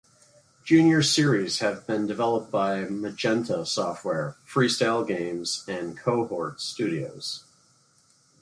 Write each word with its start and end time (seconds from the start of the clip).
Junior 0.63 1.03
series 1.03 1.59
have 1.59 1.85
been 1.85 2.07
developed 2.07 2.49
by 2.49 2.85
Magenta 2.85 3.67
Software, 3.67 4.35
FreeStyleGames, 4.51 5.67
and 5.67 5.95
Cohort 5.95 6.59
Studios. 6.59 7.43